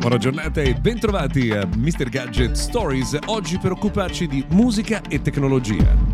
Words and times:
Buona 0.00 0.16
giornata 0.16 0.62
e 0.62 0.72
bentrovati 0.72 1.50
a 1.50 1.66
Mr. 1.66 2.08
Gadget 2.08 2.52
Stories. 2.52 3.18
Oggi 3.26 3.58
per 3.58 3.72
occuparci 3.72 4.26
di 4.26 4.42
musica 4.48 5.02
e 5.06 5.20
tecnologia. 5.20 6.09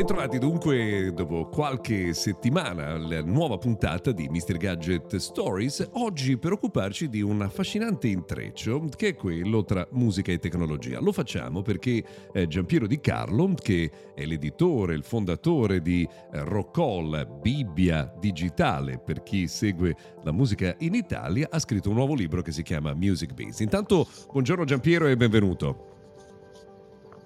Bentrovati 0.00 0.38
dunque 0.38 1.12
dopo 1.12 1.50
qualche 1.50 2.14
settimana 2.14 2.86
alla 2.86 3.22
nuova 3.22 3.58
puntata 3.58 4.12
di 4.12 4.30
Mr. 4.30 4.56
Gadget 4.56 5.16
Stories, 5.16 5.90
oggi 5.92 6.38
per 6.38 6.52
occuparci 6.52 7.10
di 7.10 7.20
un 7.20 7.42
affascinante 7.42 8.08
intreccio 8.08 8.86
che 8.96 9.08
è 9.08 9.14
quello 9.14 9.62
tra 9.62 9.86
musica 9.90 10.32
e 10.32 10.38
tecnologia. 10.38 11.00
Lo 11.00 11.12
facciamo 11.12 11.60
perché 11.60 12.02
Giampiero 12.48 12.86
Di 12.86 12.98
Carlo, 12.98 13.52
che 13.52 13.90
è 14.14 14.24
l'editore, 14.24 14.94
il 14.94 15.04
fondatore 15.04 15.82
di 15.82 16.08
eh, 16.32 16.44
Rockall, 16.44 17.38
Bibbia 17.38 18.10
digitale 18.18 18.98
per 18.98 19.22
chi 19.22 19.46
segue 19.48 19.94
la 20.22 20.32
musica 20.32 20.74
in 20.78 20.94
Italia, 20.94 21.48
ha 21.50 21.58
scritto 21.58 21.90
un 21.90 21.96
nuovo 21.96 22.14
libro 22.14 22.40
che 22.40 22.52
si 22.52 22.62
chiama 22.62 22.94
Music 22.94 23.34
Base. 23.34 23.62
Intanto 23.62 24.08
buongiorno 24.32 24.64
Giampiero 24.64 25.08
e 25.08 25.16
benvenuto. 25.18 25.88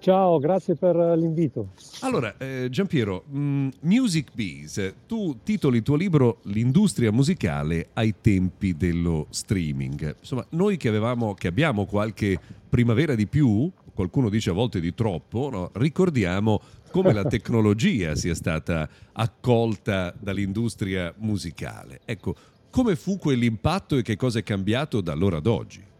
Ciao, 0.00 0.39
grazie 0.39 0.75
per 0.75 0.97
l'invito. 0.97 1.69
Allora, 2.00 2.37
eh, 2.39 2.69
Giampiero, 2.70 3.25
mm, 3.34 3.69
Music 3.81 4.31
Bees, 4.34 4.95
tu 5.06 5.39
titoli 5.42 5.78
il 5.78 5.83
tuo 5.83 5.97
libro 5.97 6.41
L'industria 6.45 7.11
musicale 7.12 7.89
ai 7.95 8.14
tempi 8.20 8.77
dello 8.77 9.27
streaming. 9.31 10.17
Insomma, 10.19 10.45
noi 10.51 10.77
che, 10.77 10.89
avevamo, 10.89 11.34
che 11.34 11.48
abbiamo 11.48 11.86
qualche 11.86 12.39
primavera 12.69 13.14
di 13.14 13.27
più, 13.27 13.70
qualcuno 13.95 14.28
dice 14.28 14.51
a 14.51 14.53
volte 14.55 14.81
di 14.81 14.92
troppo, 14.95 15.48
no? 15.51 15.70
ricordiamo 15.75 16.61
come 16.91 17.12
la 17.12 17.25
tecnologia 17.28 18.14
sia 18.14 18.34
stata 18.34 18.89
accolta 19.12 20.14
dall'industria 20.19 21.14
musicale. 21.19 22.01
Ecco, 22.05 22.34
come 22.70 22.97
fu 22.97 23.19
quell'impatto 23.19 23.97
e 23.97 24.03
che 24.03 24.17
cosa 24.17 24.41
è 24.41 24.42
cambiato 24.42 25.01
da 25.01 25.12
allora 25.12 25.36
ad 25.36 25.47
oggi? 25.47 25.92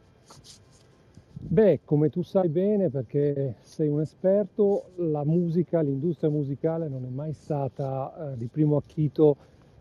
Beh, 1.47 1.81
come 1.85 2.09
tu 2.09 2.23
sai 2.23 2.49
bene, 2.49 2.89
perché 2.89 3.57
sei 3.61 3.89
un 3.89 4.01
esperto, 4.01 4.87
la 4.97 5.25
musica, 5.25 5.83
l'industria 5.83 6.31
musicale 6.31 6.89
non 6.89 7.05
è 7.05 7.11
mai 7.11 7.35
stata 7.35 8.33
eh, 8.33 8.39
di 8.39 8.47
primo 8.47 8.77
acchito 8.77 9.37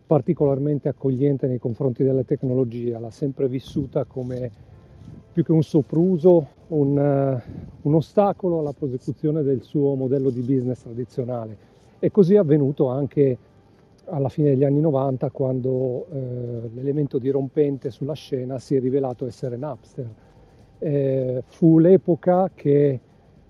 particolarmente 0.05 0.89
accogliente 0.89 1.47
nei 1.47 1.59
confronti 1.59 2.03
della 2.03 2.23
tecnologia, 2.23 2.99
l'ha 2.99 3.09
sempre 3.09 3.47
vissuta 3.47 4.03
come 4.03 4.51
più 5.31 5.43
che 5.43 5.53
un 5.53 5.63
sopruso, 5.63 6.47
un, 6.67 6.97
uh, 6.97 7.87
un 7.87 7.95
ostacolo 7.95 8.59
alla 8.59 8.73
prosecuzione 8.73 9.41
del 9.41 9.63
suo 9.63 9.95
modello 9.95 10.29
di 10.29 10.41
business 10.41 10.81
tradizionale. 10.81 11.57
E 11.97 12.11
così 12.11 12.35
è 12.35 12.37
avvenuto 12.37 12.89
anche 12.89 13.37
alla 14.07 14.29
fine 14.29 14.49
degli 14.49 14.65
anni 14.65 14.81
90 14.81 15.31
quando 15.31 16.07
eh, 16.11 16.69
l'elemento 16.73 17.17
dirompente 17.17 17.89
sulla 17.89 18.13
scena 18.13 18.59
si 18.59 18.75
è 18.75 18.81
rivelato 18.81 19.25
essere 19.25 19.55
Napster 19.55 20.31
eh, 20.83 21.43
fu 21.45 21.79
l'epoca 21.79 22.51
che 22.53 22.99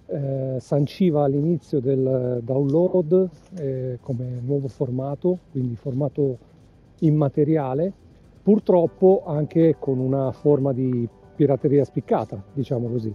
eh, 0.05 0.57
sanciva 0.59 1.25
l'inizio 1.25 1.79
del 1.79 2.41
download 2.43 3.29
eh, 3.55 3.97
come 4.01 4.39
nuovo 4.39 4.67
formato, 4.67 5.39
quindi 5.51 5.75
formato 5.75 6.37
immateriale, 6.99 7.91
purtroppo 8.43 9.23
anche 9.25 9.77
con 9.79 9.97
una 9.97 10.31
forma 10.31 10.73
di 10.73 11.07
pirateria 11.35 11.83
spiccata, 11.83 12.41
diciamo 12.53 12.87
così. 12.87 13.13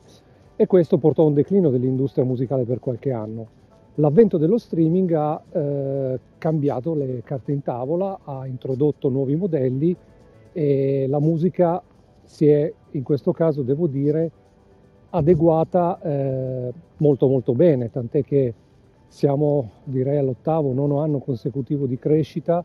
E 0.57 0.67
questo 0.67 0.99
portò 0.99 1.23
a 1.23 1.27
un 1.27 1.35
declino 1.35 1.71
dell'industria 1.71 2.25
musicale 2.25 2.65
per 2.65 2.81
qualche 2.81 3.13
anno. 3.13 3.47
L'avvento 3.95 4.37
dello 4.37 4.59
streaming 4.59 5.13
ha 5.13 5.41
eh, 5.51 6.19
cambiato 6.39 6.95
le 6.95 7.23
carte 7.23 7.53
in 7.53 7.63
tavola, 7.63 8.19
ha 8.25 8.47
introdotto 8.47 9.09
nuovi 9.09 9.37
modelli 9.37 9.95
e 10.53 11.07
la 11.09 11.21
musica 11.21 11.81
si 12.25 12.49
è 12.49 12.73
in 12.93 13.03
questo 13.03 13.33
caso, 13.33 13.63
devo 13.63 13.87
dire, 13.87 14.31
adeguata 15.11 16.01
eh, 16.01 16.73
molto 16.99 17.29
molto 17.29 17.55
bene, 17.55 17.91
tant'è 17.91 18.23
che 18.25 18.55
siamo 19.07 19.71
direi 19.85 20.19
all'ottavo, 20.19 20.73
nono 20.73 21.01
anno 21.01 21.19
consecutivo 21.19 21.87
di 21.87 21.99
crescita 21.99 22.63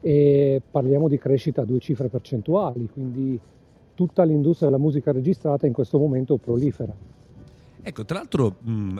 e 0.00 0.62
parliamo 0.70 1.08
di 1.08 1.18
crescita 1.18 1.62
a 1.62 1.64
due 1.64 1.78
cifre 1.78 2.08
percentuali, 2.08 2.88
quindi 2.92 3.38
tutta 3.94 4.24
l'industria 4.24 4.70
della 4.70 4.80
musica 4.80 5.12
registrata 5.12 5.66
in 5.66 5.72
questo 5.72 5.98
momento 5.98 6.36
prolifera. 6.36 6.94
Ecco, 7.88 8.04
tra 8.04 8.18
l'altro, 8.18 8.56
mh, 8.62 8.98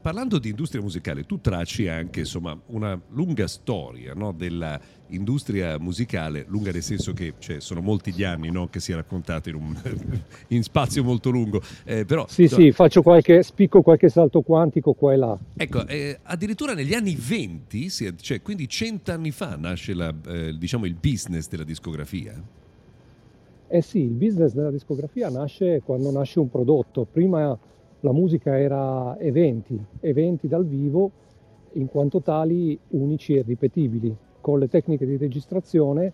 parlando 0.00 0.38
di 0.38 0.50
industria 0.50 0.80
musicale, 0.80 1.24
tu 1.24 1.40
tracci 1.40 1.88
anche 1.88 2.20
insomma, 2.20 2.56
una 2.66 2.96
lunga 3.08 3.48
storia 3.48 4.14
no, 4.14 4.30
dell'industria 4.30 5.76
musicale, 5.80 6.44
lunga 6.46 6.70
nel 6.70 6.84
senso 6.84 7.12
che 7.12 7.34
cioè, 7.40 7.58
sono 7.58 7.80
molti 7.80 8.12
gli 8.12 8.22
anni 8.22 8.52
no, 8.52 8.68
che 8.68 8.78
si 8.78 8.92
è 8.92 8.94
raccontata 8.94 9.48
in, 9.48 9.56
un, 9.56 9.76
in 10.54 10.62
spazio 10.62 11.02
molto 11.02 11.30
lungo. 11.30 11.60
Eh, 11.82 12.04
però, 12.04 12.26
sì, 12.28 12.42
no, 12.42 12.48
sì, 12.50 12.70
faccio 12.70 13.02
qualche, 13.02 13.42
spicco 13.42 13.82
qualche 13.82 14.08
salto 14.08 14.42
quantico 14.42 14.92
qua 14.92 15.12
e 15.12 15.16
là. 15.16 15.36
Ecco, 15.56 15.84
eh, 15.88 16.20
addirittura 16.22 16.74
negli 16.74 16.94
anni 16.94 17.16
20, 17.18 17.90
cioè, 18.20 18.40
quindi 18.40 18.68
cent'anni 18.68 19.32
fa, 19.32 19.56
nasce 19.56 19.94
la, 19.94 20.14
eh, 20.28 20.56
diciamo, 20.56 20.86
il 20.86 20.94
business 20.94 21.48
della 21.48 21.64
discografia. 21.64 22.40
Eh 23.66 23.82
sì, 23.82 23.98
il 23.98 24.14
business 24.14 24.52
della 24.52 24.70
discografia 24.70 25.28
nasce 25.28 25.82
quando 25.84 26.12
nasce 26.12 26.38
un 26.38 26.48
prodotto. 26.48 27.04
Prima 27.04 27.58
la 28.00 28.12
musica 28.12 28.58
era 28.58 29.18
eventi, 29.18 29.78
eventi 30.00 30.46
dal 30.46 30.64
vivo 30.64 31.10
in 31.72 31.88
quanto 31.88 32.20
tali 32.20 32.78
unici 32.88 33.34
e 33.34 33.42
ripetibili. 33.42 34.14
Con 34.40 34.58
le 34.58 34.68
tecniche 34.68 35.04
di 35.04 35.16
registrazione 35.16 36.12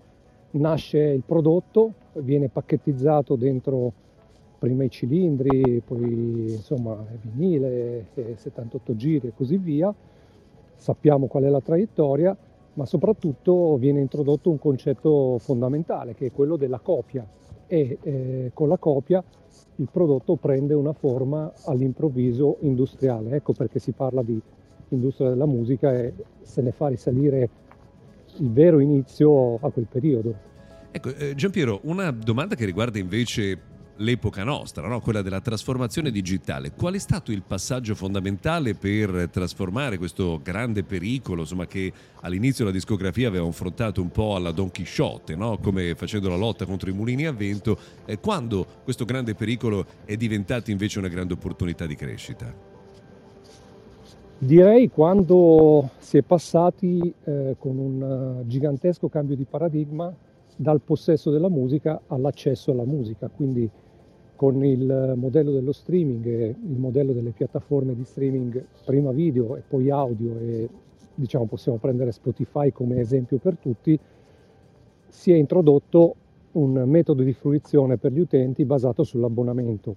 nasce 0.52 0.98
il 0.98 1.22
prodotto, 1.24 1.92
viene 2.14 2.48
pacchettizzato 2.48 3.36
dentro 3.36 3.92
prima 4.58 4.84
i 4.84 4.90
cilindri, 4.90 5.82
poi 5.84 6.52
insomma 6.52 7.04
vinile, 7.20 8.06
78 8.14 8.96
giri 8.96 9.28
e 9.28 9.32
così 9.36 9.58
via. 9.58 9.94
Sappiamo 10.76 11.26
qual 11.26 11.44
è 11.44 11.48
la 11.48 11.60
traiettoria, 11.60 12.36
ma 12.74 12.86
soprattutto 12.86 13.76
viene 13.76 14.00
introdotto 14.00 14.50
un 14.50 14.58
concetto 14.58 15.38
fondamentale 15.38 16.14
che 16.14 16.26
è 16.26 16.32
quello 16.32 16.56
della 16.56 16.78
copia 16.78 17.26
e 17.66 17.98
eh, 18.02 18.50
con 18.54 18.68
la 18.68 18.78
copia 18.78 19.22
il 19.76 19.88
prodotto 19.90 20.36
prende 20.36 20.74
una 20.74 20.92
forma 20.92 21.52
all'improvviso 21.66 22.58
industriale. 22.60 23.36
Ecco 23.36 23.52
perché 23.52 23.78
si 23.78 23.92
parla 23.92 24.22
di 24.22 24.40
industria 24.88 25.30
della 25.30 25.46
musica 25.46 25.92
e 25.92 26.12
se 26.42 26.62
ne 26.62 26.72
fa 26.72 26.88
risalire 26.88 27.48
il 28.38 28.50
vero 28.50 28.80
inizio 28.80 29.56
a 29.56 29.70
quel 29.70 29.86
periodo. 29.90 30.52
Ecco, 30.90 31.14
eh, 31.16 31.34
Giampiero, 31.34 31.80
una 31.84 32.10
domanda 32.10 32.54
che 32.54 32.64
riguarda 32.64 32.98
invece 32.98 33.58
l'epoca 33.96 34.42
nostra, 34.42 34.88
no? 34.88 35.00
quella 35.00 35.22
della 35.22 35.40
trasformazione 35.40 36.10
digitale. 36.10 36.72
Qual 36.72 36.94
è 36.94 36.98
stato 36.98 37.30
il 37.30 37.42
passaggio 37.42 37.94
fondamentale 37.94 38.74
per 38.74 39.28
trasformare 39.30 39.98
questo 39.98 40.40
grande 40.42 40.82
pericolo 40.82 41.42
insomma, 41.42 41.66
che 41.66 41.92
all'inizio 42.22 42.64
la 42.64 42.70
discografia 42.70 43.28
aveva 43.28 43.46
affrontato 43.46 44.00
un 44.00 44.10
po' 44.10 44.34
alla 44.34 44.50
Don 44.50 44.70
Chisciotte, 44.70 45.36
no? 45.36 45.58
come 45.58 45.94
facendo 45.94 46.28
la 46.28 46.36
lotta 46.36 46.64
contro 46.64 46.90
i 46.90 46.92
mulini 46.92 47.26
a 47.26 47.32
vento, 47.32 47.78
eh, 48.04 48.18
quando 48.18 48.66
questo 48.82 49.04
grande 49.04 49.34
pericolo 49.34 49.86
è 50.04 50.16
diventato 50.16 50.70
invece 50.70 50.98
una 50.98 51.08
grande 51.08 51.34
opportunità 51.34 51.86
di 51.86 51.94
crescita? 51.94 52.72
Direi 54.36 54.90
quando 54.90 55.90
si 55.98 56.18
è 56.18 56.22
passati 56.22 57.14
eh, 57.24 57.56
con 57.58 57.78
un 57.78 58.40
uh, 58.40 58.46
gigantesco 58.46 59.08
cambio 59.08 59.36
di 59.36 59.46
paradigma 59.48 60.12
dal 60.56 60.80
possesso 60.80 61.30
della 61.30 61.48
musica 61.48 62.02
all'accesso 62.08 62.72
alla 62.72 62.84
musica, 62.84 63.28
quindi 63.28 63.68
con 64.44 64.62
il 64.62 65.14
modello 65.16 65.52
dello 65.52 65.72
streaming 65.72 66.26
e 66.26 66.44
il 66.48 66.78
modello 66.78 67.14
delle 67.14 67.30
piattaforme 67.30 67.94
di 67.94 68.04
streaming 68.04 68.62
prima 68.84 69.10
video 69.10 69.56
e 69.56 69.62
poi 69.66 69.88
audio 69.88 70.38
e 70.38 70.68
diciamo 71.14 71.46
possiamo 71.46 71.78
prendere 71.78 72.12
Spotify 72.12 72.70
come 72.70 73.00
esempio 73.00 73.38
per 73.38 73.56
tutti, 73.56 73.98
si 75.08 75.32
è 75.32 75.36
introdotto 75.36 76.14
un 76.52 76.72
metodo 76.84 77.22
di 77.22 77.32
fruizione 77.32 77.96
per 77.96 78.12
gli 78.12 78.20
utenti 78.20 78.66
basato 78.66 79.02
sull'abbonamento. 79.02 79.96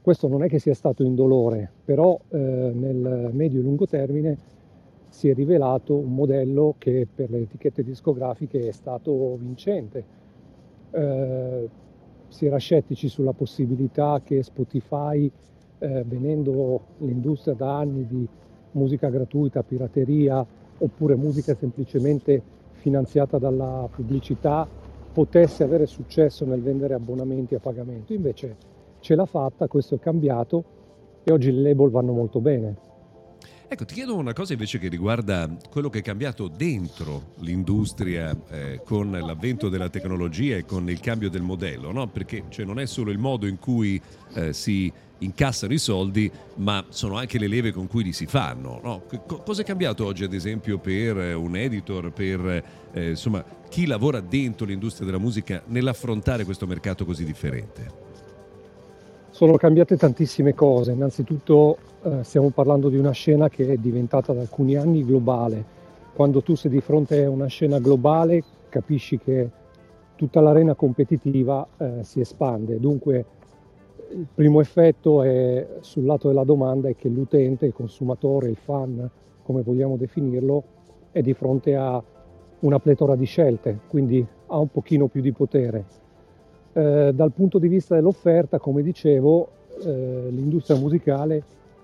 Questo 0.00 0.26
non 0.26 0.42
è 0.42 0.48
che 0.48 0.58
sia 0.58 0.72
stato 0.72 1.02
indolore, 1.02 1.70
però 1.84 2.18
eh, 2.30 2.38
nel 2.38 3.28
medio 3.34 3.60
e 3.60 3.62
lungo 3.62 3.86
termine 3.86 4.38
si 5.10 5.28
è 5.28 5.34
rivelato 5.34 5.96
un 5.96 6.14
modello 6.14 6.76
che 6.78 7.06
per 7.14 7.28
le 7.30 7.40
etichette 7.40 7.84
discografiche 7.84 8.68
è 8.68 8.72
stato 8.72 9.36
vincente. 9.36 10.04
Eh, 10.92 11.68
si 12.32 12.46
era 12.46 12.56
scettici 12.56 13.08
sulla 13.08 13.32
possibilità 13.32 14.22
che 14.24 14.42
Spotify, 14.42 15.30
eh, 15.78 16.02
venendo 16.06 16.80
l'industria 16.98 17.54
da 17.54 17.76
anni 17.76 18.06
di 18.06 18.26
musica 18.72 19.10
gratuita, 19.10 19.62
pirateria, 19.62 20.44
oppure 20.78 21.14
musica 21.14 21.54
semplicemente 21.54 22.42
finanziata 22.72 23.36
dalla 23.38 23.86
pubblicità, 23.94 24.66
potesse 25.12 25.62
avere 25.62 25.84
successo 25.84 26.46
nel 26.46 26.62
vendere 26.62 26.94
abbonamenti 26.94 27.54
a 27.54 27.60
pagamento. 27.60 28.14
Invece 28.14 28.56
ce 29.00 29.14
l'ha 29.14 29.26
fatta, 29.26 29.68
questo 29.68 29.96
è 29.96 29.98
cambiato 29.98 30.64
e 31.22 31.32
oggi 31.32 31.52
le 31.52 31.60
label 31.60 31.90
vanno 31.90 32.12
molto 32.12 32.40
bene. 32.40 32.91
Ecco, 33.72 33.86
ti 33.86 33.94
chiedo 33.94 34.14
una 34.16 34.34
cosa 34.34 34.52
invece 34.52 34.78
che 34.78 34.88
riguarda 34.88 35.48
quello 35.70 35.88
che 35.88 36.00
è 36.00 36.02
cambiato 36.02 36.46
dentro 36.46 37.28
l'industria 37.38 38.36
eh, 38.50 38.82
con 38.84 39.10
l'avvento 39.10 39.70
della 39.70 39.88
tecnologia 39.88 40.56
e 40.56 40.66
con 40.66 40.90
il 40.90 41.00
cambio 41.00 41.30
del 41.30 41.40
modello, 41.40 41.90
no? 41.90 42.06
Perché 42.08 42.44
cioè, 42.50 42.66
non 42.66 42.78
è 42.78 42.84
solo 42.84 43.10
il 43.10 43.16
modo 43.16 43.46
in 43.46 43.58
cui 43.58 43.98
eh, 44.34 44.52
si 44.52 44.92
incassano 45.20 45.72
i 45.72 45.78
soldi, 45.78 46.30
ma 46.56 46.84
sono 46.90 47.16
anche 47.16 47.38
le 47.38 47.46
leve 47.46 47.72
con 47.72 47.86
cui 47.86 48.04
li 48.04 48.12
si 48.12 48.26
fanno. 48.26 48.78
No? 48.82 49.04
cosa 49.42 49.62
è 49.62 49.64
cambiato 49.64 50.04
oggi, 50.04 50.24
ad 50.24 50.34
esempio, 50.34 50.76
per 50.76 51.34
un 51.34 51.56
editor, 51.56 52.12
per 52.12 52.62
eh, 52.92 53.08
insomma, 53.08 53.42
chi 53.70 53.86
lavora 53.86 54.20
dentro 54.20 54.66
l'industria 54.66 55.06
della 55.06 55.18
musica 55.18 55.62
nell'affrontare 55.68 56.44
questo 56.44 56.66
mercato 56.66 57.06
così 57.06 57.24
differente? 57.24 57.90
Sono 59.30 59.56
cambiate 59.56 59.96
tantissime 59.96 60.52
cose. 60.52 60.92
Innanzitutto 60.92 61.78
eh, 62.02 62.24
stiamo 62.24 62.50
parlando 62.50 62.88
di 62.88 62.96
una 62.96 63.12
scena 63.12 63.48
che 63.48 63.66
è 63.72 63.76
diventata 63.76 64.32
da 64.32 64.40
alcuni 64.40 64.76
anni 64.76 65.04
globale. 65.04 65.80
Quando 66.14 66.42
tu 66.42 66.54
sei 66.54 66.70
di 66.70 66.80
fronte 66.80 67.24
a 67.24 67.30
una 67.30 67.46
scena 67.46 67.78
globale 67.78 68.42
capisci 68.68 69.18
che 69.18 69.48
tutta 70.16 70.40
l'arena 70.40 70.74
competitiva 70.74 71.66
eh, 71.78 71.98
si 72.02 72.20
espande. 72.20 72.80
Dunque 72.80 73.24
il 74.10 74.26
primo 74.32 74.60
effetto 74.60 75.22
è 75.22 75.66
sul 75.80 76.04
lato 76.04 76.28
della 76.28 76.44
domanda 76.44 76.88
è 76.88 76.96
che 76.96 77.08
l'utente, 77.08 77.66
il 77.66 77.72
consumatore, 77.72 78.48
il 78.48 78.56
fan, 78.56 79.08
come 79.42 79.62
vogliamo 79.62 79.96
definirlo, 79.96 80.62
è 81.12 81.22
di 81.22 81.34
fronte 81.34 81.76
a 81.76 82.02
una 82.60 82.78
pletora 82.78 83.16
di 83.16 83.24
scelte, 83.24 83.80
quindi 83.88 84.24
ha 84.46 84.58
un 84.58 84.68
pochino 84.68 85.06
più 85.06 85.20
di 85.20 85.32
potere. 85.32 85.84
Eh, 86.72 87.12
dal 87.14 87.32
punto 87.32 87.58
di 87.58 87.68
vista 87.68 87.94
dell'offerta, 87.94 88.58
come 88.58 88.82
dicevo, 88.82 89.48
eh, 89.84 90.26
l'industria 90.30 90.78
musicale 90.78 91.42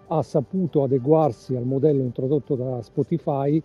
ha 0.08 0.22
saputo 0.22 0.82
adeguarsi 0.82 1.54
al 1.54 1.64
modello 1.64 2.02
introdotto 2.02 2.54
da 2.54 2.82
Spotify 2.82 3.62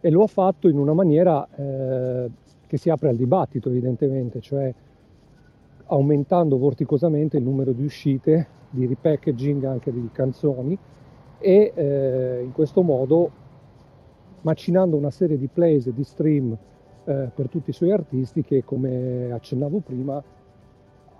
e 0.00 0.10
lo 0.10 0.22
ha 0.22 0.26
fatto 0.26 0.68
in 0.68 0.78
una 0.78 0.92
maniera 0.92 1.46
eh, 1.56 2.30
che 2.66 2.76
si 2.76 2.90
apre 2.90 3.08
al 3.08 3.16
dibattito 3.16 3.70
evidentemente, 3.70 4.40
cioè 4.40 4.72
aumentando 5.86 6.58
vorticosamente 6.58 7.36
il 7.36 7.42
numero 7.42 7.72
di 7.72 7.84
uscite, 7.84 8.46
di 8.70 8.86
repackaging 8.86 9.64
anche 9.64 9.92
di 9.92 10.08
canzoni 10.12 10.76
e 11.38 11.72
eh, 11.74 12.40
in 12.42 12.52
questo 12.52 12.82
modo 12.82 13.30
macinando 14.42 14.96
una 14.96 15.10
serie 15.10 15.38
di 15.38 15.48
plays 15.48 15.86
e 15.86 15.94
di 15.94 16.04
stream 16.04 16.56
eh, 17.04 17.30
per 17.34 17.48
tutti 17.48 17.70
i 17.70 17.72
suoi 17.72 17.92
artisti 17.92 18.42
che 18.42 18.64
come 18.64 19.30
accennavo 19.32 19.78
prima 19.78 20.22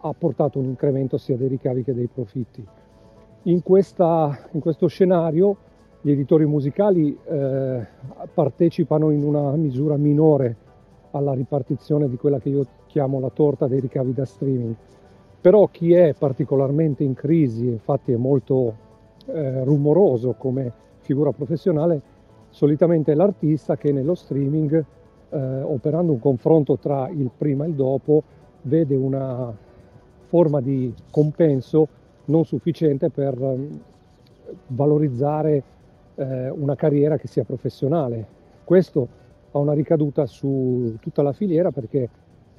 ha 0.01 0.13
portato 0.13 0.59
un 0.59 0.67
incremento 0.67 1.17
sia 1.17 1.37
dei 1.37 1.49
ricavi 1.49 1.83
che 1.83 1.95
dei 1.95 2.09
profitti. 2.09 2.67
In, 3.47 3.63
questa, 3.63 4.39
in 4.53 4.61
questo 4.61 4.87
scenario 4.87 5.57
gli 6.01 6.11
editori 6.11 6.47
musicali 6.47 7.15
eh, 7.25 7.87
partecipano 8.33 9.11
in 9.11 9.23
una 9.23 9.51
misura 9.53 9.97
minore 9.97 10.57
alla 11.11 11.35
ripartizione 11.35 12.09
di 12.09 12.17
quella 12.17 12.39
che 12.39 12.49
io 12.49 12.67
chiamo 12.87 13.21
la 13.21 13.29
torta 13.29 13.67
dei 13.67 13.81
ricavi 13.81 14.15
da 14.15 14.25
streaming. 14.25 14.75
Però 15.43 15.69
chi 15.69 15.93
è 15.93 16.15
particolarmente 16.15 17.05
in 17.05 17.13
crisi, 17.13 17.67
infatti 17.67 18.13
è 18.13 18.17
molto 18.17 18.77
eh, 19.27 19.63
rumoroso 19.63 20.35
come 20.39 20.73
figura 21.01 21.31
professionale, 21.33 22.01
solitamente 22.49 23.13
è 23.13 23.15
l'artista 23.15 23.77
che 23.77 23.93
nello 23.93 24.15
streaming, 24.15 24.85
eh, 25.29 25.61
operando 25.61 26.13
un 26.13 26.19
confronto 26.19 26.79
tra 26.79 27.11
il 27.11 27.31
prima 27.37 27.67
e 27.67 27.69
il 27.69 27.75
dopo, 27.75 28.23
vede 28.63 28.95
una 28.95 29.55
forma 30.29 30.63
di 30.63 30.95
compenso 31.11 31.89
non 32.27 32.45
sufficiente 32.45 33.11
per 33.11 33.41
eh, 33.41 33.69
valorizzare 34.69 35.63
eh, 36.15 36.51
una 36.51 36.75
carriera 36.75 37.17
che 37.17 37.29
sia 37.29 37.45
professionale. 37.45 38.27
Questo 38.65 39.09
ha 39.51 39.59
una 39.59 39.73
ricaduta 39.73 40.27
su 40.27 40.97
tutta 41.01 41.23
la 41.23 41.33
filiera 41.33 41.71
perché 41.71 42.09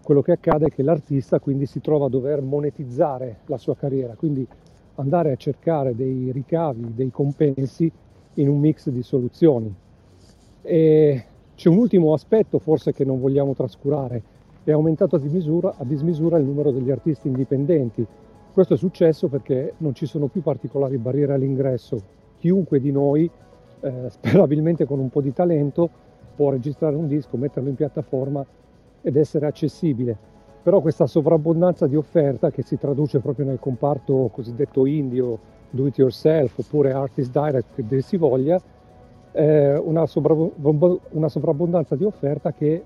quello 0.04 0.22
che 0.22 0.34
accade 0.34 0.68
è 0.68 0.70
che 0.70 0.84
l'artista 0.84 1.40
quindi 1.40 1.66
si 1.66 1.82
trova 1.82 2.06
a 2.06 2.10
dover 2.10 2.42
monetizzare 2.42 3.40
la 3.48 3.58
sua 3.58 3.76
carriera, 3.76 4.14
quindi 4.16 4.48
andare 4.96 5.32
a 5.32 5.36
cercare 5.36 5.96
dei 5.96 6.32
ricavi, 6.32 6.94
dei 6.94 7.10
compensi 7.10 7.92
in 8.36 8.50
un 8.50 8.60
mix 8.60 8.90
di 8.90 9.02
soluzioni. 9.02 9.74
E 10.62 11.26
c'è 11.56 11.70
un 11.70 11.78
ultimo 11.78 12.14
aspetto 12.14 12.60
forse 12.60 12.94
che 12.94 13.04
non 13.04 13.20
vogliamo 13.20 13.54
trascurare, 13.54 14.22
è 14.64 14.72
aumentato 14.72 15.16
a 15.16 15.20
dismisura, 15.20 15.76
a 15.78 15.84
dismisura 15.84 16.38
il 16.38 16.46
numero 16.46 16.72
degli 16.72 16.92
artisti 16.92 17.28
indipendenti. 17.28 18.06
Questo 18.56 18.76
è 18.76 18.78
successo 18.78 19.28
perché 19.28 19.74
non 19.80 19.94
ci 19.94 20.06
sono 20.06 20.28
più 20.28 20.42
particolari 20.42 20.98
barriere 20.98 21.34
all'ingresso. 21.34 22.02
Chiunque 22.38 22.80
di 22.80 22.90
noi, 22.90 23.30
eh, 23.82 23.92
sperabilmente 24.08 24.86
con 24.86 24.98
un 24.98 25.10
po' 25.10 25.20
di 25.20 25.34
talento, 25.34 25.90
può 26.34 26.52
registrare 26.52 26.96
un 26.96 27.06
disco, 27.06 27.36
metterlo 27.36 27.68
in 27.68 27.76
piattaforma 27.76 28.46
ed 29.02 29.18
essere 29.18 29.46
accessibile. 29.48 30.18
Però 30.64 30.80
questa 30.80 31.06
sovrabbondanza 31.06 31.86
di 31.86 31.98
offerta 31.98 32.50
che 32.50 32.62
si 32.62 32.78
traduce 32.78 33.20
proprio 33.20 33.46
nel 33.46 33.60
comparto 33.60 34.30
cosiddetto 34.32 34.86
indio, 34.86 35.38
do 35.70 35.88
it 35.88 35.98
yourself 35.98 36.58
oppure 36.58 36.94
artist 36.94 37.32
direct 37.32 37.86
che 37.86 38.02
si 38.02 38.16
voglia, 38.16 38.58
eh, 39.34 39.76
una, 39.76 40.06
una, 40.14 41.28
sovrabbondanza 41.28 41.98
di 41.98 42.06
offerta 42.06 42.54
che 42.54 42.72
eh, 42.72 42.84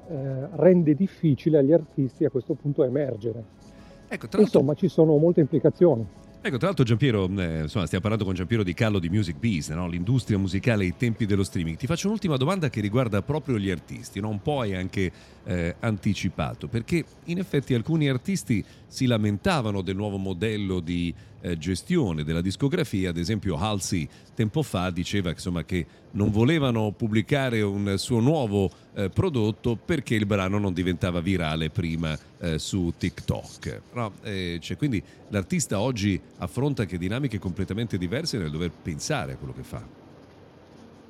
rende 0.54 0.96
difficile 0.96 1.60
agli 1.60 1.74
artisti 1.74 2.26
a 2.26 2.32
questo 2.32 2.56
punto 2.56 2.84
emergere. 2.84 3.78
Ecco, 4.10 4.28
Insomma, 4.40 4.74
ci 4.74 4.88
sono 4.88 5.16
molte 5.18 5.40
implicazioni. 5.40 6.06
Ecco, 6.42 6.56
tra 6.56 6.68
l'altro 6.68 6.86
Giampiero, 6.86 7.30
eh, 7.38 7.64
insomma, 7.64 7.86
stiamo 7.86 8.02
parlando 8.02 8.24
con 8.24 8.34
Giampiero 8.34 8.64
Di 8.64 8.74
Callo 8.74 8.98
di 8.98 9.10
Music 9.10 9.36
Business, 9.36 9.72
no? 9.72 9.90
l'industria 9.90 10.38
musicale 10.38 10.86
e 10.86 10.88
i 10.88 10.94
tempi 10.96 11.26
dello 11.26 11.44
streaming. 11.44 11.76
Ti 11.76 11.86
faccio 11.86 12.08
un'ultima 12.08 12.38
domanda 12.38 12.70
che 12.70 12.80
riguarda 12.80 13.22
proprio 13.22 13.60
gli 13.60 13.70
artisti, 13.70 14.22
no? 14.22 14.30
un 14.30 14.42
po' 14.42 14.62
hai 14.62 14.74
anche 14.74 15.12
eh, 15.44 15.76
anticipato, 15.82 16.70
perché 16.70 17.04
in 17.26 17.40
effetti 17.40 17.74
alcuni 17.74 18.08
artisti 18.08 18.64
si 18.88 19.06
lamentavano 19.06 19.82
del 19.82 19.98
nuovo 19.98 20.16
modello 20.16 20.80
di 20.80 21.14
eh, 21.42 21.58
gestione 21.58 22.24
della 22.24 22.42
discografia, 22.42 23.10
ad 23.10 23.18
esempio 23.18 23.56
Halsey 23.56 24.08
tempo 24.34 24.62
fa 24.62 24.90
diceva 24.90 25.30
insomma, 25.32 25.64
che 25.64 25.86
non 26.12 26.32
volevano 26.32 26.92
pubblicare 26.92 27.62
un 27.62 27.96
suo 27.98 28.20
nuovo 28.20 28.70
eh, 28.94 29.10
prodotto 29.10 29.78
perché 29.84 30.16
il 30.16 30.26
brano 30.26 30.58
non 30.58 30.74
diventava 30.74 31.20
virale 31.20 31.70
prima 31.70 32.18
eh, 32.40 32.58
su 32.58 32.94
TikTok. 32.98 33.82
No, 33.94 34.12
eh, 34.24 34.58
cioè, 34.62 34.78
quindi 34.78 35.04
l'artista 35.28 35.80
oggi 35.80 36.20
affronta 36.38 36.84
anche 36.84 36.98
dinamiche 36.98 37.38
completamente 37.38 37.98
diverse 37.98 38.38
nel 38.38 38.50
dover 38.50 38.72
pensare 38.72 39.34
a 39.34 39.36
quello 39.36 39.54
che 39.54 39.64
fa. 39.64 39.86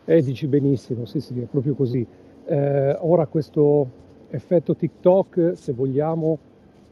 Eh, 0.06 0.22
dici 0.24 0.48
benissimo, 0.48 1.06
sì, 1.06 1.20
sì, 1.20 1.40
è 1.40 1.46
proprio 1.46 1.76
così. 1.76 2.06
Eh, 2.46 2.98
ora 3.00 3.28
questo 3.28 3.92
effetto 4.32 4.76
TikTok, 4.76 5.52
se 5.56 5.72
vogliamo, 5.72 6.40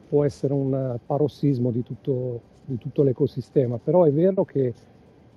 può 0.07 0.23
essere 0.23 0.53
un 0.53 0.97
parossismo 1.03 1.71
di 1.71 1.83
tutto, 1.83 2.41
di 2.67 2.77
tutto 2.77 3.01
l'ecosistema, 3.01 3.77
però 3.77 4.03
è 4.03 4.11
vero 4.11 4.43
che 4.43 4.73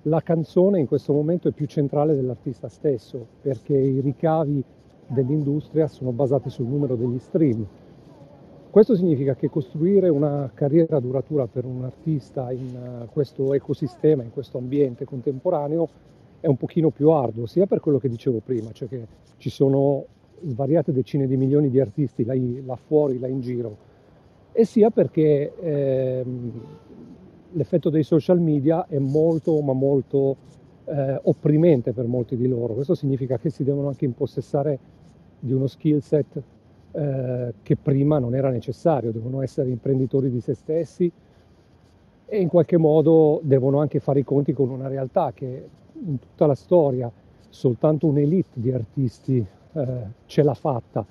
la 0.03 0.21
canzone 0.21 0.79
in 0.79 0.85
questo 0.85 1.13
momento 1.13 1.47
è 1.47 1.51
più 1.51 1.65
centrale 1.65 2.13
dell'artista 2.13 2.67
stesso, 2.67 3.25
perché 3.41 3.77
i 3.77 4.01
ricavi 4.01 4.61
dell'industria 5.07 5.87
sono 5.87 6.11
basati 6.11 6.49
sul 6.49 6.65
numero 6.65 6.95
degli 6.95 7.19
stream. 7.19 7.65
Questo 8.69 8.95
significa 8.95 9.35
che 9.35 9.49
costruire 9.49 10.09
una 10.09 10.51
carriera 10.53 10.99
duratura 10.99 11.47
per 11.47 11.65
un 11.65 11.83
artista 11.83 12.51
in 12.51 12.75
eh, 12.75 13.07
questo 13.11 13.53
ecosistema, 13.53 14.23
in 14.23 14.31
questo 14.31 14.57
ambiente 14.57 15.05
contemporaneo, 15.05 15.87
è 16.39 16.47
un 16.47 16.57
pochino 16.57 16.89
più 16.89 17.09
arduo, 17.11 17.45
sia 17.45 17.65
per 17.65 17.79
quello 17.79 17.99
che 17.99 18.09
dicevo 18.09 18.41
prima, 18.43 18.71
cioè 18.71 18.87
che 18.87 19.07
ci 19.37 19.49
sono 19.49 20.05
svariate 20.43 20.91
decine 20.91 21.27
di 21.27 21.37
milioni 21.37 21.69
di 21.69 21.79
artisti 21.79 22.25
là, 22.25 22.33
là 22.65 22.75
fuori, 22.75 23.19
là 23.19 23.27
in 23.27 23.39
giro, 23.41 23.77
e 24.51 24.65
sia 24.65 24.89
perché 24.89 25.53
ehm, 25.55 26.51
l'effetto 27.53 27.89
dei 27.89 28.03
social 28.03 28.39
media 28.39 28.85
è 28.87 28.99
molto, 28.99 29.59
ma 29.61 29.73
molto 29.73 30.35
eh, 30.85 31.19
opprimente 31.23 31.93
per 31.93 32.05
molti 32.07 32.35
di 32.35 32.47
loro. 32.47 32.73
Questo 32.73 32.95
significa 32.95 33.37
che 33.37 33.49
si 33.49 33.63
devono 33.63 33.87
anche 33.87 34.05
impossessare 34.05 34.79
di 35.39 35.53
uno 35.53 35.67
skill 35.67 35.99
set 35.99 36.41
eh, 36.91 37.53
che 37.61 37.75
prima 37.77 38.19
non 38.19 38.35
era 38.35 38.49
necessario, 38.49 39.11
devono 39.11 39.41
essere 39.41 39.69
imprenditori 39.69 40.29
di 40.29 40.41
se 40.41 40.53
stessi 40.53 41.11
e 42.25 42.39
in 42.39 42.47
qualche 42.47 42.77
modo 42.77 43.39
devono 43.43 43.79
anche 43.79 43.99
fare 43.99 44.19
i 44.19 44.23
conti 44.23 44.53
con 44.53 44.69
una 44.69 44.87
realtà 44.87 45.31
che 45.33 45.67
in 46.05 46.19
tutta 46.19 46.45
la 46.45 46.55
storia 46.55 47.11
soltanto 47.49 48.07
un'elite 48.07 48.49
di 48.53 48.71
artisti 48.71 49.45
eh, 49.73 50.07
ce 50.25 50.43
l'ha 50.43 50.53
fatta. 50.53 51.05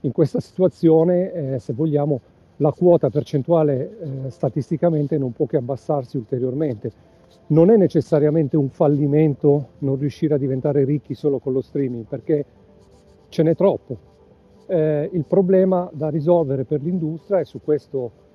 In 0.00 0.12
questa 0.12 0.40
situazione, 0.40 1.32
eh, 1.32 1.58
se 1.58 1.72
vogliamo, 1.72 2.20
la 2.60 2.72
quota 2.72 3.08
percentuale 3.08 3.98
eh, 4.26 4.30
statisticamente 4.30 5.16
non 5.18 5.32
può 5.32 5.46
che 5.46 5.56
abbassarsi 5.56 6.16
ulteriormente. 6.16 6.92
Non 7.48 7.70
è 7.70 7.76
necessariamente 7.76 8.56
un 8.56 8.68
fallimento 8.68 9.68
non 9.78 9.96
riuscire 9.96 10.34
a 10.34 10.38
diventare 10.38 10.84
ricchi 10.84 11.14
solo 11.14 11.38
con 11.38 11.52
lo 11.52 11.62
streaming, 11.62 12.04
perché 12.04 12.44
ce 13.28 13.42
n'è 13.42 13.54
troppo. 13.56 14.08
Eh, 14.66 15.08
il 15.12 15.24
problema 15.24 15.88
da 15.92 16.10
risolvere 16.10 16.64
per 16.64 16.82
l'industria, 16.82 17.40
e 17.40 17.44
su 17.44 17.60
questo 17.62 18.28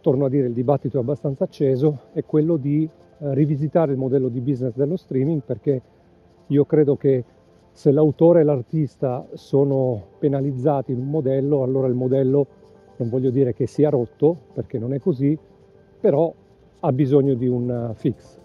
torno 0.00 0.24
a 0.24 0.28
dire 0.28 0.48
il 0.48 0.52
dibattito 0.52 0.96
è 0.96 1.00
abbastanza 1.00 1.44
acceso, 1.44 2.00
è 2.12 2.24
quello 2.24 2.56
di 2.56 2.84
eh, 2.84 3.34
rivisitare 3.34 3.92
il 3.92 3.98
modello 3.98 4.28
di 4.28 4.40
business 4.40 4.74
dello 4.74 4.96
streaming 4.96 5.42
perché 5.44 5.80
io 6.48 6.64
credo 6.64 6.96
che 6.96 7.24
se 7.70 7.90
l'autore 7.92 8.40
e 8.40 8.44
l'artista 8.44 9.26
sono 9.34 10.02
penalizzati 10.18 10.92
in 10.92 10.98
un 10.98 11.10
modello, 11.10 11.62
allora 11.62 11.86
il 11.86 11.94
modello 11.94 12.46
non 12.96 13.08
voglio 13.08 13.30
dire 13.30 13.54
che 13.54 13.66
sia 13.66 13.90
rotto, 13.90 14.36
perché 14.54 14.78
non 14.78 14.92
è 14.94 15.00
così, 15.00 15.36
però 16.00 16.32
ha 16.80 16.92
bisogno 16.92 17.34
di 17.34 17.48
un 17.48 17.92
fix. 17.96 18.42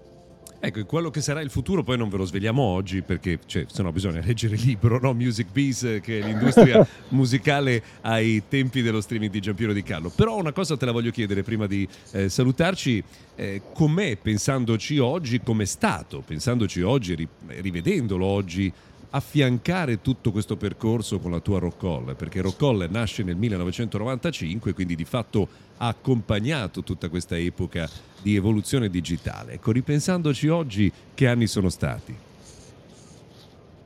Ecco, 0.61 0.83
quello 0.85 1.09
che 1.09 1.21
sarà 1.21 1.39
il 1.39 1.49
futuro 1.49 1.83
poi 1.83 1.97
non 1.97 2.09
ve 2.09 2.17
lo 2.17 2.25
svegliamo 2.25 2.61
oggi 2.61 3.01
perché 3.01 3.39
cioè, 3.45 3.63
se 3.71 3.81
no 3.81 3.93
bisogna 3.93 4.19
leggere 4.25 4.55
il 4.55 4.61
libro, 4.61 4.99
no? 4.99 5.13
Music 5.13 5.47
Biz, 5.51 5.99
che 6.01 6.19
è 6.19 6.25
l'industria 6.25 6.85
musicale 7.09 7.81
ai 8.01 8.43
tempi 8.49 8.81
dello 8.81 8.99
streaming 8.99 9.31
di 9.31 9.39
Giampiero 9.39 9.71
Di 9.71 9.83
Carlo. 9.83 10.11
Però 10.13 10.37
una 10.37 10.51
cosa 10.51 10.75
te 10.75 10.85
la 10.85 10.91
voglio 10.91 11.11
chiedere 11.11 11.43
prima 11.43 11.65
di 11.65 11.87
eh, 12.11 12.27
salutarci, 12.27 13.01
eh, 13.35 13.61
com'è 13.73 14.17
pensandoci 14.17 14.97
oggi, 14.97 15.39
com'è 15.41 15.65
stato 15.65 16.21
pensandoci 16.25 16.81
oggi, 16.81 17.15
ri- 17.15 17.27
rivedendolo 17.61 18.25
oggi, 18.25 18.71
affiancare 19.11 20.01
tutto 20.01 20.31
questo 20.31 20.55
percorso 20.55 21.19
con 21.19 21.31
la 21.31 21.39
tua 21.39 21.59
Rock 21.59 21.83
Hall, 21.83 22.15
perché 22.15 22.41
Rock 22.41 22.61
Hall 22.61 22.87
nasce 22.89 23.23
nel 23.23 23.35
1995, 23.35 24.73
quindi 24.73 24.95
di 24.95 25.05
fatto 25.05 25.47
ha 25.77 25.87
accompagnato 25.87 26.83
tutta 26.83 27.09
questa 27.09 27.37
epoca 27.37 27.89
di 28.21 28.35
evoluzione 28.35 28.89
digitale. 28.89 29.53
Ecco, 29.53 29.71
ripensandoci 29.71 30.47
oggi, 30.47 30.91
che 31.13 31.27
anni 31.27 31.47
sono 31.47 31.69
stati? 31.69 32.15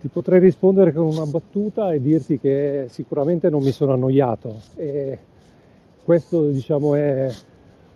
Ti 0.02 0.08
potrei 0.10 0.40
rispondere 0.40 0.92
con 0.92 1.06
una 1.06 1.26
battuta 1.26 1.94
e 1.94 2.02
dirti 2.02 2.38
che 2.38 2.88
sicuramente 2.90 3.50
non 3.50 3.64
mi 3.64 3.72
sono 3.72 3.94
annoiato. 3.94 4.62
E 4.76 5.18
questo 6.04 6.50
diciamo 6.50 6.96
è 6.96 7.34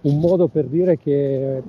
un 0.02 0.20
modo 0.20 0.48
per 0.48 0.66
dire 0.66 0.98
che 0.98 1.62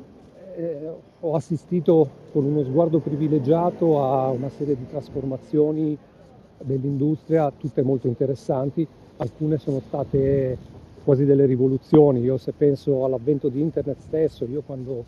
eh, 0.59 0.93
ho 1.21 1.35
assistito 1.37 2.09
con 2.33 2.45
uno 2.45 2.65
sguardo 2.65 2.99
privilegiato 2.99 4.03
a 4.03 4.29
una 4.31 4.49
serie 4.49 4.77
di 4.77 4.89
trasformazioni 4.89 5.97
dell'industria, 6.59 7.53
tutte 7.57 7.83
molto 7.83 8.09
interessanti, 8.09 8.85
alcune 9.19 9.59
sono 9.59 9.81
state 9.87 10.59
quasi 11.05 11.25
delle 11.25 11.47
rivoluzioni, 11.47 12.21
io 12.21 12.37
se 12.39 12.53
penso 12.53 13.05
all'avvento 13.05 13.49
di 13.49 13.61
internet 13.61 13.99
stesso, 14.01 14.45
io 14.47 14.63
quando 14.67 15.05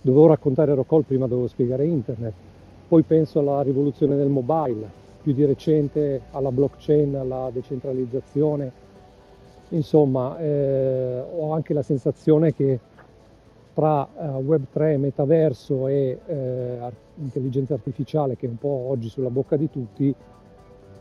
dovevo 0.00 0.26
raccontare 0.26 0.74
Rockall 0.74 1.02
prima 1.02 1.28
dovevo 1.28 1.46
spiegare 1.46 1.86
internet, 1.86 2.32
poi 2.88 3.02
penso 3.02 3.38
alla 3.38 3.62
rivoluzione 3.62 4.16
del 4.16 4.28
mobile, 4.28 5.02
più 5.22 5.32
di 5.32 5.44
recente 5.44 6.22
alla 6.32 6.50
blockchain, 6.50 7.14
alla 7.14 7.48
decentralizzazione, 7.52 8.72
insomma 9.68 10.36
eh, 10.38 11.22
ho 11.36 11.52
anche 11.52 11.72
la 11.72 11.82
sensazione 11.82 12.52
che 12.52 12.80
tra 13.74 14.08
uh, 14.14 14.22
Web3, 14.40 14.98
metaverso 14.98 15.88
e 15.88 16.18
uh, 16.24 17.22
intelligenza 17.22 17.74
artificiale 17.74 18.36
che 18.36 18.46
è 18.46 18.48
un 18.48 18.58
po' 18.58 18.86
oggi 18.88 19.08
sulla 19.08 19.30
bocca 19.30 19.56
di 19.56 19.68
tutti, 19.68 20.14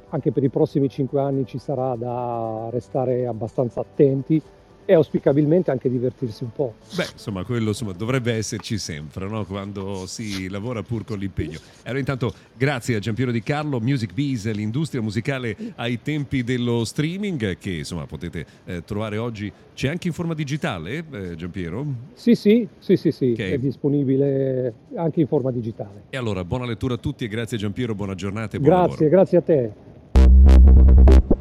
anche 0.09 0.31
per 0.31 0.43
i 0.43 0.49
prossimi 0.49 0.89
cinque 0.89 1.21
anni 1.21 1.45
ci 1.45 1.59
sarà 1.59 1.95
da 1.95 2.67
restare 2.71 3.25
abbastanza 3.27 3.79
attenti 3.79 4.41
e 4.85 4.93
auspicabilmente 4.93 5.71
anche 5.71 5.89
divertirsi 5.89 6.43
un 6.43 6.51
po'. 6.51 6.75
Beh, 6.95 7.07
insomma, 7.13 7.43
quello 7.43 7.69
insomma, 7.69 7.93
dovrebbe 7.93 8.33
esserci 8.33 8.77
sempre 8.77 9.27
no? 9.27 9.45
quando 9.45 10.05
si 10.05 10.49
lavora 10.49 10.83
pur 10.83 11.05
con 11.05 11.17
l'impegno. 11.17 11.59
Allora, 11.83 11.99
intanto, 11.99 12.33
grazie 12.55 12.95
a 12.95 12.99
Giampiero 12.99 13.31
Di 13.31 13.41
Carlo, 13.41 13.79
Music 13.79 14.13
Bees, 14.13 14.51
l'industria 14.51 15.01
musicale 15.01 15.55
ai 15.75 16.01
tempi 16.01 16.43
dello 16.43 16.83
streaming, 16.85 17.57
che 17.57 17.71
insomma 17.71 18.05
potete 18.05 18.45
eh, 18.65 18.83
trovare 18.83 19.17
oggi. 19.17 19.51
C'è 19.73 19.87
anche 19.87 20.07
in 20.07 20.13
forma 20.13 20.33
digitale, 20.33 21.03
eh, 21.11 21.35
Giampiero? 21.35 21.85
Sì, 22.13 22.35
sì, 22.35 22.67
sì, 22.79 22.95
sì, 22.95 23.11
sì 23.11 23.31
okay. 23.33 23.51
è 23.51 23.57
disponibile 23.57 24.73
anche 24.95 25.21
in 25.21 25.27
forma 25.27 25.51
digitale. 25.51 26.03
E 26.09 26.17
allora, 26.17 26.43
buona 26.43 26.65
lettura 26.65 26.95
a 26.95 26.97
tutti 26.97 27.25
e 27.25 27.27
grazie 27.27 27.57
Giampiero, 27.57 27.95
buona 27.95 28.15
giornata 28.15 28.57
e 28.57 28.59
buon 28.59 28.73
Grazie, 28.73 29.09
lavoro. 29.09 29.09
grazie 29.09 29.37
a 29.37 29.41
te. 29.41 31.31